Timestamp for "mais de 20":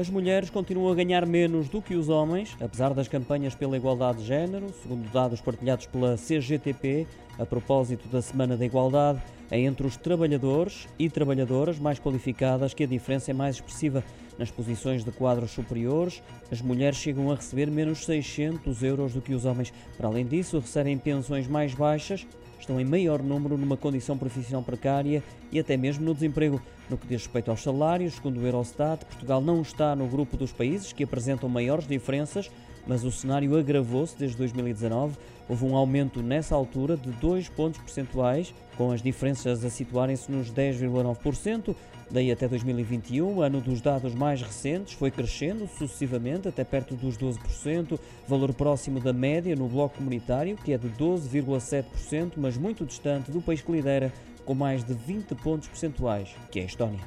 54.54-55.34